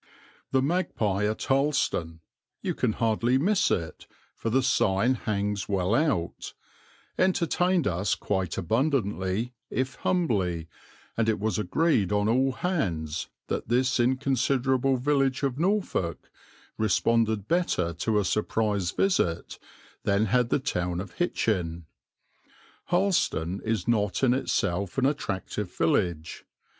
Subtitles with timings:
[0.49, 2.21] The "Magpie" at Harleston
[2.63, 6.55] you can hardly miss it, for the sign hangs well out
[7.19, 10.67] entertained us quite abundantly, if humbly,
[11.15, 16.31] and it was agreed on all hands that this inconsiderable village of Norfolk
[16.79, 19.59] responded better to a surprise visit
[20.01, 21.85] than had the town of Hitchin.
[22.85, 26.43] Harleston is not in itself an attractive village.